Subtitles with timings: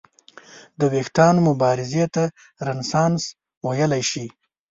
[0.79, 2.23] د ویښتیا مبارزې ته
[2.67, 3.23] رنسانس
[3.67, 4.25] ویلی شي.